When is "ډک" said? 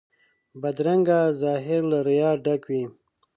2.43-2.61